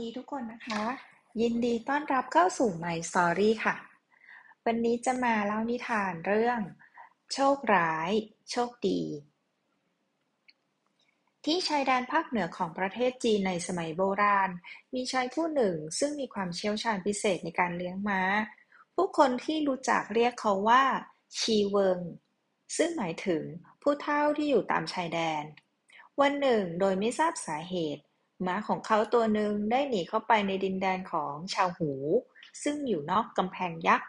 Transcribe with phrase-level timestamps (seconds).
[0.00, 0.84] ดีทุกคนนะคะ
[1.40, 3.76] ยินดีต้อนรับเข้าสู่ My Story ค่ะ
[4.64, 6.60] วันนี้จะมาเล่านิทานเรื่อง
[7.32, 8.10] โชคร้าย
[8.50, 9.00] โชคดี
[11.44, 14.50] ที่ชายแดนภาคเหนือของประเทศจีนในสมัยโบราณ
[14.94, 18.22] มีชายผู้หนึ่งซึ่งมีความเชี่ยวชาญพิเศษในการเลี้ยงม้า
[18.94, 20.84] ผู้คนที่รู้จักเรียกเขาว่า
[21.38, 22.00] ชีเวิง
[22.76, 23.42] ซึ่งหมายถึง
[23.82, 25.44] ผู้เฒ่าที่อยู่ตามชายแดน
[26.20, 28.02] วันหนึ่งโดยไม่ทราบสาเหตุ
[28.46, 31.92] ม้าของเขาตัวหนึ่งได้หนีเข้าไปในดินแดนของชาวหู
[32.62, 34.08] ซึ่งอยู่นอกกำแพงยักษ์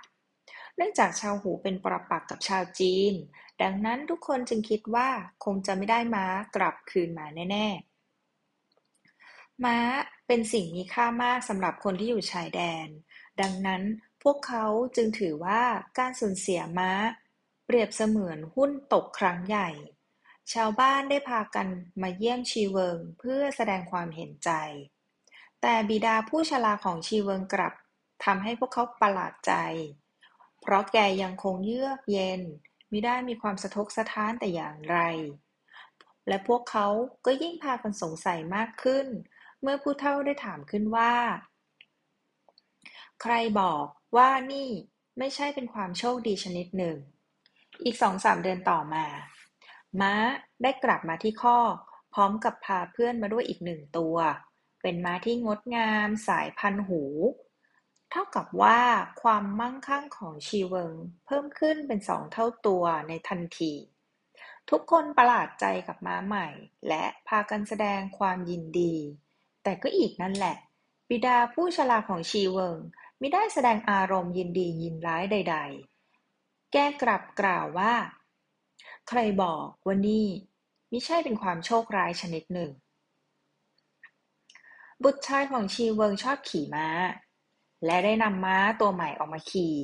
[0.75, 3.13] เนื่องจากชาวหูเป็นปรปักษ์กับชาวจีน
[3.61, 5.09] ดังนั้นทุกคนจึงคิดว่า
[5.45, 9.77] คงจะไม่ได้ม้ากลับคืนมาแน่ๆ ม้า
[10.27, 12.87] เป็นสิ่งมีค่ามากสำหรับคนที่อยู่ชายแดน
[13.41, 13.81] ดังนั้น
[14.23, 15.61] พวกเขาจึงถือว่า
[15.97, 16.91] การสูญเสียม้า
[17.65, 19.69] เปรียบเสมือนหุ้นตกครั้งใหญ่
[20.53, 21.67] ชาวบ้านได้พากัน
[22.01, 24.51] มาเยี่ยมชีเวิงเพื่อแสดงความเห็นใจ
[25.61, 27.73] แต่บิดาผู้ชราของชีเวิงกลับ
[28.25, 29.53] ทำให้พวกเขาประหลาดใจ
[30.61, 32.41] เพราะแกยังคงเยือกเย็น
[32.91, 34.99] มิได้มีความสะทกสะท้านแต่อย่างไร
[36.27, 36.87] และพวกเขา
[37.25, 39.07] ก็ยิ่งพากันสงสัยมากขึ้น
[39.61, 41.13] เมื่อผู้เฒ่าได้ถามขึ้นว่า
[43.21, 43.85] ใครบอก
[44.17, 44.69] ว่านี่
[45.17, 46.97] ไม่ใช่เป็นความโชคดีชนิดหนึ่ง
[47.85, 49.05] อีกสองสามเดือนต่อมา
[50.01, 50.13] ม้า
[50.61, 51.75] ได้กลับมาที่คอก
[52.13, 54.17] พร้อมกับพาเพื่อนมาด้วยอีกหนึ่งตัว
[54.81, 57.03] เป็นม้าที่งดงามสายพันหู
[58.11, 58.79] เท่ากับว่า
[59.21, 60.95] ความมั่งคั่งของชีเวิง
[61.25, 63.73] เพิ่มขึ้นเป็นสองเท่าตัวในทันที
[64.69, 66.47] ทุกคนประหลาดใจกับม้าใหม่
[66.87, 68.95] และพากันแสดงความยินดี
[69.63, 70.57] แต่ก็อีกนั่นแหละ
[71.09, 72.77] บิดาผู้ฉลาของชีเวิง
[73.19, 75.57] ไม่ได้แสดงอารมณ์ยินดียินร้ายใด
[76.15, 77.93] ๆ แกกลับกล่าวว่า
[79.09, 80.27] ใครบอกว่านี่
[80.91, 82.71] มิใช่เป็นความโชคร้ายชนิดหนึ่ง
[85.03, 86.87] บุตรชายของชีเวิงชอบขี่ม้า
[87.85, 89.75] และได้นำม้าตัวใหม่ออกมาขี่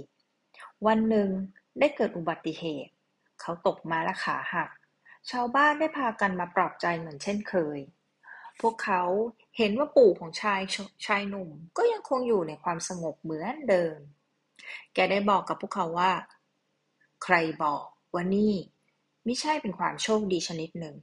[0.88, 1.30] วันหนึ่ง
[1.80, 2.92] ได้เกิดอุบัติเหตุ
[3.42, 4.70] เขาตกม้าและขาหัก
[5.30, 7.80] ชาวบ้านได้พากันมาปลอบใจเหมือนเช่นเคย
[8.62, 9.02] พวกเขา
[9.58, 10.60] เห็นว่าปู่ของชาย
[11.06, 13.98] ชายหนุ่มก็ยังคงอยู่ในความสงบเหมือนเดิม
[14.94, 16.12] แกได้บอกกับพวกเขาว่า
[17.24, 18.54] ใครบอกว่านี่
[19.28, 20.96] มิใช่เป็นความโชคดีชนิดหนึ่ง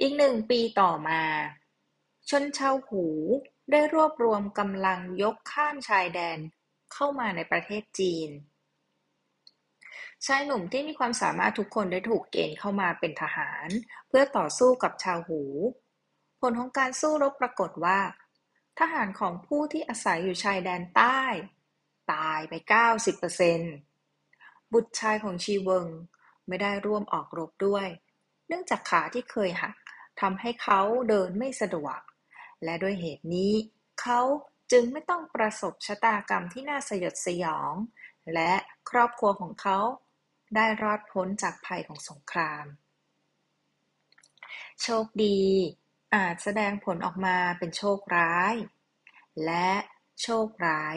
[0.00, 1.22] อีกหนึ่งปีต่อมา
[2.30, 3.06] ชนชาวหู
[3.70, 6.38] ได้รวบรวมกำลังยกข้ามชายแดน
[6.92, 8.30] เข้ามาในประเทศจีน
[10.26, 13.68] ชายหนุ่มที่มีความสามารถทุกคนได้ถูกเกณฑ์เข้ามาเป็นทหาร
[14.08, 15.42] เพื่อต่อสู้กับชาวหู
[16.40, 18.00] ผลของการสู้รบปรากฏว่า
[18.78, 21.22] ทหารของผู้ที่อาศัยอยู่ชายแดนใต้
[22.12, 22.52] ตายไป
[23.42, 25.86] 90%บุตรชายของชีเวิง
[26.48, 27.86] ไม่ได้ร่วมออกรบด้วย
[28.48, 29.76] เนื่องจากขาที่เคยหัก
[30.20, 31.98] ทำให้เขาเดินไม่สะดวก
[32.64, 33.52] และด้วยเหตุนี้
[34.02, 34.20] เขา
[34.72, 37.74] จึงไม่ต้องประสบชะตากรรมที่น่าสยดสยอง
[38.34, 38.52] และ
[38.90, 39.78] ครอบครัวของเขา
[40.54, 42.64] ได้รอดพ้นจากภัยของสงคราม
[44.82, 45.40] โชคดี
[46.14, 48.54] อาจแสดงผลออกมาเป็นโชคร้าย
[49.44, 49.70] และ
[50.22, 50.96] โชคร้าย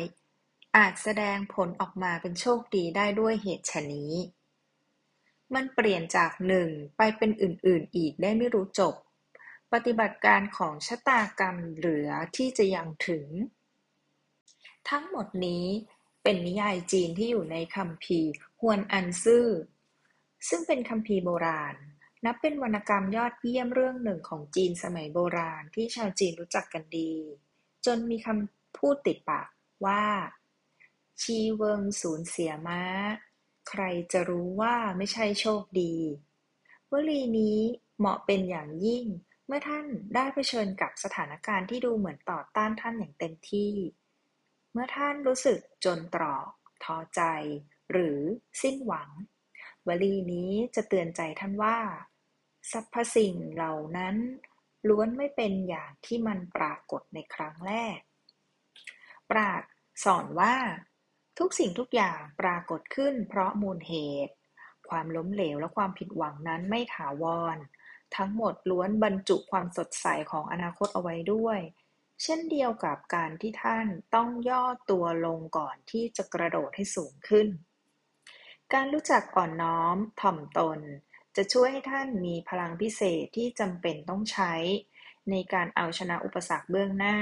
[0.78, 4.14] อาจแสดงผลออกมาเป็นโชคดีได้ด้วยเหตุฉนี้
[5.56, 8.96] มันเปลี่ยนจากหนึ่งไปเป็นอื่น ๆ อีกได้ไม่รู้จบ
[9.74, 13.28] ปฏิบัติการของชะตากรรมเหลือที่จะยังถึง
[14.90, 15.66] ทั้งหมดนี้
[16.24, 19.48] เป็นนิยายจีนที่อยู่ในคัมภีร์ฮวนอันซื่อ
[20.50, 21.76] ซึ่งเป็นคัมภีร์โบราณ
[22.26, 27.12] นับเป็นวรรณกรรมยอดเยี่ยมเรื่องหนึ่งของจีนสมัยโบราณที่ชาวจีนรู้จักกันดี
[27.86, 29.48] จนมีคำพูดติดปาก
[29.86, 30.04] ว่า
[31.22, 32.82] ชีเวิงสูญเสียม้า
[33.68, 35.96] ใครจะรู้ว่าไม่ใช่โชคดี
[36.92, 37.60] วลีนี้
[38.00, 39.06] เหมาะเป็นอย่างยิ่ง
[39.48, 39.86] เมื่อท่าน
[40.16, 43.74] ได้เผชิญกับสถานการณ์ที่ดูเหมือนต่อต้านท่านอย่างเต็มที่
[44.72, 46.50] เมื่อท่านรู้สึกจนตรอก
[46.84, 47.22] ท้อใจ
[47.92, 48.20] หรือ
[48.62, 49.10] สิ้นหวัง
[49.88, 51.78] วลีนี้จะเตือนใจท่านว่า
[52.72, 54.16] สรรพสิ่งเหล่านั้น
[54.88, 58.00] ล้วนไม่เป็นอย่างที่มันปรากฏในครั้งแรก
[59.30, 59.64] ปราด
[60.04, 60.56] สอนว่า
[61.38, 63.94] ทุกสิ่งทุกอย่างปรากฏขึ้นเพราะมูลเห
[64.28, 64.36] ตุ
[64.90, 67.24] ความล้มเหลวและความผิดหวังนั้นไม่ถาว
[67.56, 67.58] ร
[68.16, 71.60] ทั้งหมดล้วนบรรจุความสดใสของอนาคตเอาไว้ด้วย
[72.24, 77.48] เช่นเดียวกับการที่ท่านต้องย่อตัวลงก่อนที่จะกระโดดให้สูงขึ้น
[78.74, 80.80] การรู้จักอ่อนน้อมถ่อมตน
[81.36, 84.54] จะช่วยให้ท่านมีพลังพิเศษที่จำเป็นต้องใช้
[85.30, 87.18] ในการเอาชนะอุปสรรคเบื้องหน้า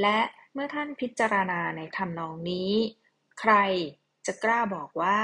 [0.00, 0.18] และ
[0.58, 2.72] เมื่อท่านพิจารณาในทำนองนี้
[3.40, 3.54] ใคร
[4.26, 5.20] จะกล้าบอกว่า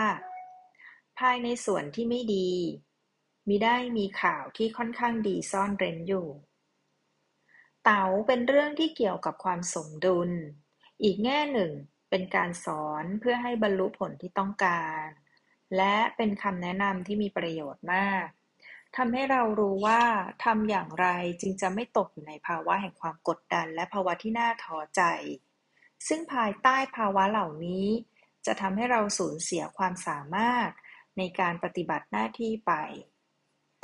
[1.19, 2.51] ภายในส่วนที่ไม่ดี
[3.49, 6.29] มิได้มีข่าวที่ค่อนข้างดีซ่อนเร้นอยู่
[7.85, 10.31] เต๋าเป็นเรื่องที่เกี่ยวกับความสมดุล
[11.03, 11.73] อีกแง่หนึ่ง
[12.11, 15.07] เป็นการสอนเพื่อให้บรรลุผลที่ต้องการ
[15.77, 18.27] และเป็นคำแนะนำที่มีประโยชน์มาก
[18.97, 20.03] ทำให้เรารู้ว่า
[20.45, 21.07] ทำอย่างไร
[21.41, 25.03] จึงจะไม่ตกอยู่ในภาวะแห่งความกดดันและภาวะที่น่าท้อใจ
[26.09, 27.87] ซึ่งภายใต้ภาวะเหล่านี้
[28.47, 30.71] จะทำให้เราสูญเสียความสามารถ
[31.19, 32.73] ในการปฏิบัติหน้าที่ไป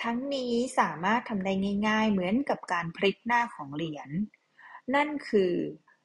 [0.02, 1.52] ทั้งนี้สามารถทำได้
[1.88, 4.10] ง่าย ๆ เหมือนกับการพลิกหน้าของเหรียญ
[4.94, 5.54] นั่นคือ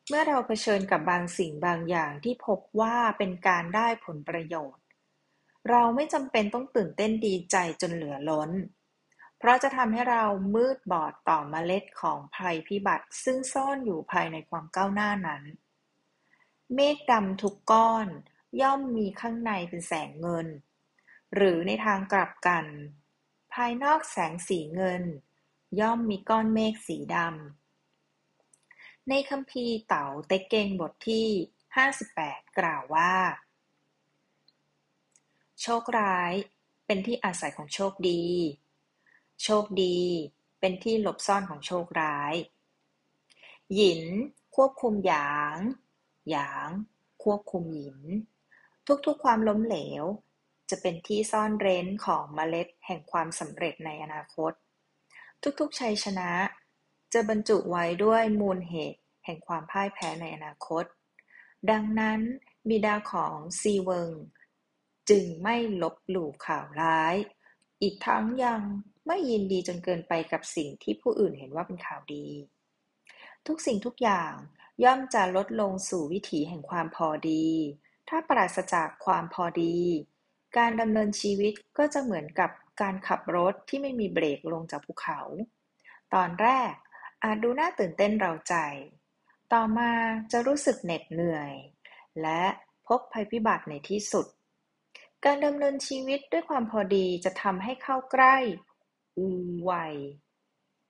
[0.07, 4.83] เมื่อเราเผชิญกับบางสิ่งบางอย่างที่พบว่าเป็นการได้ผลประโยชน์
[5.69, 8.49] เราไม่จำเป็นต้องตื่นเต้นดีใจจนเหลือล้น
[9.43, 10.23] เพราะจะทำให้เรา
[10.55, 15.43] มืดบอดต่อเมล็ดของภัยพิบัติ ซึ่งซ่อนอยู่ภายในความก้าวหน้านั้น
[16.73, 18.07] เมฆดำทุกก้อน
[18.61, 20.47] ย่อมมีข้างในเป็นแสงเงิน
[21.35, 22.65] หรือในทางกลับกัน
[23.53, 25.03] ภายนอกแสงสีเงิน
[25.79, 31.27] ย่อมมีก้อนเมฆสีดำ ในคัมภีร์เต๋าเต็กเกงบทที่
[31.91, 33.13] 58 กล่าวว่า
[35.61, 36.33] โชคร้าย
[36.85, 38.23] เป็นที่อาศัยของโชคดี
[39.43, 39.99] โชคดี
[40.59, 42.33] เป็นที่หลบซ่อนของโชคร้าย
[43.75, 44.01] หยิน
[44.55, 45.57] ควบคุมหยาง
[46.29, 46.69] หยาง
[47.23, 47.99] ควบคุมหยิน
[49.05, 50.03] ทุกๆความล้มเหลว
[50.69, 54.51] จะเป็นที่ซ่อนเร้นของเมล็ดแห่งความสำเร็จในอนาคต
[55.59, 56.31] ทุกๆชัยชนะ
[57.13, 60.85] จะบรรจุไว้ด้วยมูลเหตุแห่งความพ่ายแพ้ในอนาคต
[61.69, 62.19] ดังนั้น
[62.69, 64.13] บิดาของซีเวิง
[65.09, 67.15] จึงไม่ลบหลู่ข่าวร้าย
[67.83, 68.61] อีกทั้งยัง
[69.07, 72.25] ไม่ยินดีจนเกินไปกับสิ่งที่ผู้อื่นเห็นว่าเป็นข่าวดี
[73.47, 74.33] ทุกสิ่งทุกอย่าง
[74.83, 77.45] ย่อมจะลดลงสู่วิถีแห่งความพอดี
[78.09, 79.77] ถ้าปราศจากความพอดี
[80.57, 82.51] การดำเนินชีวิตก็จะเหมือนกับ
[82.81, 85.21] การขับรถที่ไม่มีเบรกลงจากภูเขา
[86.13, 86.73] ตอนแรก
[87.23, 88.55] อาจดูน่าตื่นเต้นเราใจ
[89.53, 89.91] ต่อมา
[90.31, 91.53] จะรู้สึกเหน็ดเหนื่อย
[92.21, 92.43] และ
[92.87, 94.25] พบภัยพิบัติในที่สุด
[95.25, 98.35] การดำเนินชีวิตด้วยความพอดีจะทำให้เข้าใกล้
[99.17, 99.27] อู
[99.69, 99.95] วัย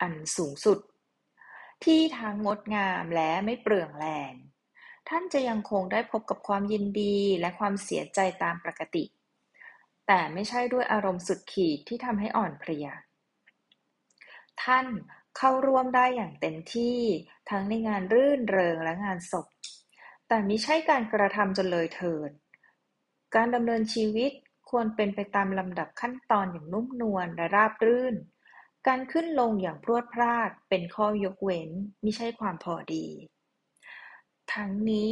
[0.01, 0.79] อันสูงสุด
[1.83, 4.33] ที่ทั้งงดงามและไม่เปลืองแรง
[5.09, 9.03] ท่านจะยังคงได้พบกับความยินดีและความเสียใจตามปกติ
[10.07, 12.87] แต่ไม่ใช่ด้วยอารมณ์สุดขีดที่ทำให้อ่อนเพลีย
[14.63, 14.85] ท่าน
[15.37, 16.99] เข้าร่วมได้อย่างเต็มที่
[17.49, 19.47] ทั้งในงานรื่นเริงและงานศพ
[20.27, 22.31] แต่ไม่ใช่การกระทำจนเลยเถิด
[23.35, 24.31] การดำเนินชีวิต
[24.69, 28.15] ควรเป็นไปตามลำดับขั้นตอนอย่างนุ่มนวลและราบรื่น
[28.87, 31.69] การขึ้นลงอย่างพรวดพราดเป็นข้อยกเว้น
[32.05, 33.07] ม่ใช่ความพอดี
[34.53, 35.11] ทั้งนี้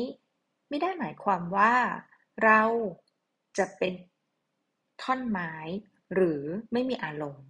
[0.69, 1.75] ไม่ได้หมายความว่า
[2.43, 2.61] เรา
[3.57, 3.93] จะเป็น
[5.01, 5.53] ท่อนไม้
[6.13, 6.41] หรือ
[6.73, 7.45] ไม่มีอารมณ์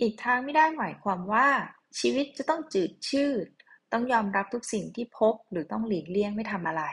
[0.00, 1.48] อีกทางไม่ได้หมายความว่า
[1.98, 3.46] ชีวิตจะต้องจืดชืด
[3.92, 6.84] ต้องยอมรับทุกสิ่งที่พบหรือต้องหลีกเลี่ยงไม่ทำอะไร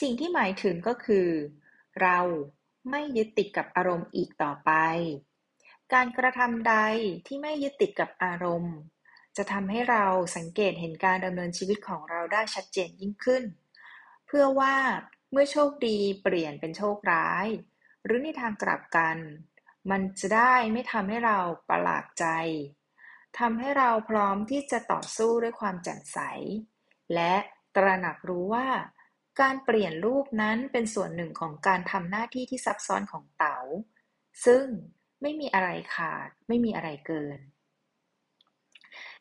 [0.00, 1.28] สิ่งที่หมายถึงก็คือ
[2.02, 2.18] เรา
[2.90, 4.70] ไม่ยึดติดกับอารมณ์อีกต่อไป
[5.92, 6.76] การกระทำใด
[7.26, 8.76] ที่ไม่ยึดติดกับอารมณ์
[9.36, 10.04] จะทำให้เรา
[10.36, 13.44] สังเกตเห็นการดำเนินชีวิตของเราได้ชัดเจนยิ่งขึ้น
[14.26, 14.76] เพื่อว่า
[15.30, 17.46] เมื่อโชคดีเปลี่ยนเป็นโชคร้าย
[18.04, 19.16] หรือในทางกลับกัน
[19.90, 21.38] มันจะได้ไม่ทำให้เรา
[21.70, 22.26] ประหลาดใจ
[23.38, 26.18] ทำให้เราพร้อมที่จะต่อสู้ด้วยความแจ่มใส
[27.14, 27.34] และ
[27.76, 28.66] ตระหนักรู้ว่า
[29.40, 33.58] การเปลี่ยนรูปนั้นเป็นส่วนหนึ่งของการทำหน้าที่ที่ซับซ้อนของเต๋า
[34.46, 34.64] ซึ่ง
[35.22, 37.38] ไม่มีอะไรขาด ไม่มีอะไรเกิน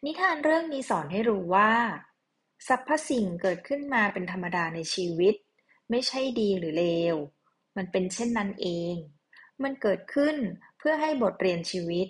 [0.06, 1.72] นิทานเรื่องนี้สอนให้รู้ว่า
[2.68, 5.36] สรรพสิ่งเกิดขึ้นมาเป็นธรรมดาในชีวิต
[5.90, 7.16] ไม่ใช่ดีหรือเลว
[7.78, 8.96] มันเป็นเช่นนั้นเอง
[9.64, 10.36] มันเกิดขึ้น
[10.78, 12.08] เพื่อให้บทเรียนชีวิต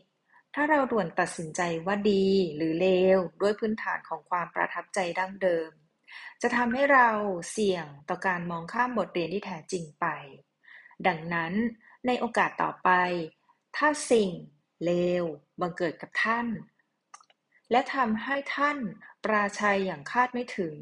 [0.56, 5.70] ถ้าเราด่วนตัดสินใจว่าดีหรือเลว ด้วยพื้นฐานของความประทับใจดั้งเดิม
[6.42, 7.10] จะทำให้เรา
[7.52, 10.06] เสี่ยงต่อการมองข้ามบทเรียนที่แท้จริงไป
[11.08, 11.54] ดังนั้น
[12.06, 12.90] ในโอกาสต่อไป
[13.78, 14.32] ถ้าสิ่ง
[14.84, 14.92] เล
[15.24, 15.26] ว
[15.62, 16.48] บังเกิดกับท่าน
[17.72, 18.78] และทำให้ท่าน
[19.24, 20.76] ปราชัยอย่างคาดไม่ถึง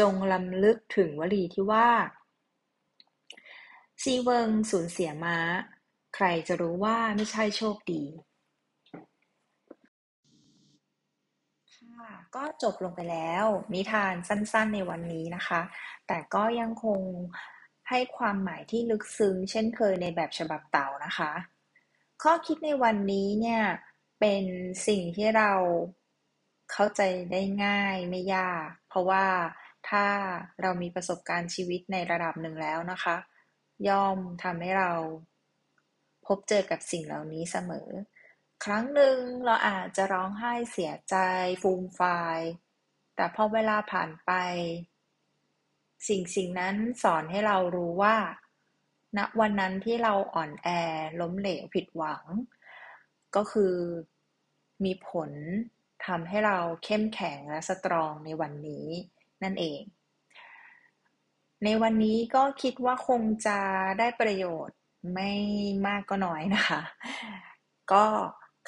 [0.00, 1.90] จงลำลึกถึงวลีที่ว่า
[4.02, 5.38] ซีเวิงสูญเสียม้า
[6.14, 8.04] ใครจะรู้ว่าไม่ใช่โชคดี
[12.36, 15.60] ก็จบลงไปแล้ว นิทานสั้นๆในวันนี้นะคะ
[16.06, 17.00] แต่ก็ยังคง
[17.88, 21.32] ให้ความหมายที่ลึกซึ้งเช่นเคยในแบบฉบับเต่านะคะ
[22.22, 23.62] ข้อคิดในวันนี้เนี่ย
[24.20, 24.44] เป็น
[24.86, 25.52] สิ่งที่เรา
[26.72, 29.26] เข้าใจได้ง่ายไม่ยาก เพราะว่า
[29.88, 30.04] ถ้า
[30.62, 33.16] เรามีประสบการณ์ชีวิตในระดับหนึ่งแล้วนะคะ
[33.88, 34.90] ย่อมทำให้เรา
[36.26, 37.88] พบเจอกับสิ่งเหล่านี้เสมอ
[38.64, 41.16] ครั้งหนึ่งเราอาจจะร้องไห้เสียใจ
[41.62, 42.38] ฟูมฟาย
[43.16, 44.30] แต่พอเวลาผ่านไป
[46.08, 48.16] สิ่งสิ่งนั้นสอนให้เรารู้ว่า
[49.18, 50.68] ณวันนั้นที่เราอ่อนแอ
[51.20, 52.24] ล้มเหลวผิดหวัง
[53.36, 53.74] ก็คือ
[54.84, 55.30] มีผล
[56.06, 58.86] ทำให้เราเข้มแข็งและสตรองในวันนี้
[59.42, 59.80] นั่นเอง
[61.64, 63.58] ในวันนี้ก็คิดว่าคงจะ
[63.98, 64.78] ได้ประโยชน์
[65.14, 65.30] ไม่
[65.86, 66.82] มากก็น้อยนะคะ
[67.92, 68.04] ก็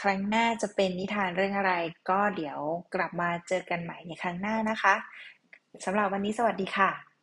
[0.03, 1.73] ครั้งหน้าจะเป็นนิทานเรื่องอะไร
[2.11, 2.59] ก็เดี๋ยว
[2.95, 4.95] กลับมาเจอกันใหม่ในครั้งหน้านะคะ
[5.85, 7.13] สำหรับวันนี้สวัสดีค่ะ